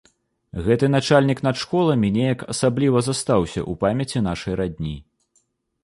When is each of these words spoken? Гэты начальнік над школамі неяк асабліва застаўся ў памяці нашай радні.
Гэты 0.67 0.87
начальнік 0.95 1.43
над 1.49 1.59
школамі 1.65 2.11
неяк 2.17 2.47
асабліва 2.55 3.05
застаўся 3.09 3.61
ў 3.69 3.81
памяці 3.85 4.27
нашай 4.31 4.53
радні. 4.65 4.95